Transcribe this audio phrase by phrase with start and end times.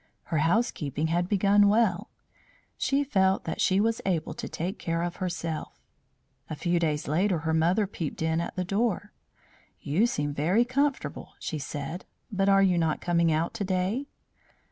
[0.23, 2.09] Her housekeeping had begun well;
[2.75, 5.79] she felt that she was able to take care of herself.
[6.49, 9.13] A few days later her mother peeped in at the door.
[9.79, 14.07] "You seem very comfortable," she said; "but are you not coming out to day?"